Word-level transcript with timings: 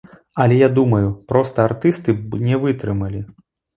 Але 0.43 0.55
я 0.55 0.69
думаю, 0.77 1.11
проста 1.31 1.65
артысты 1.69 2.17
б 2.33 2.41
не 2.47 2.55
вытрымалі! 2.65 3.21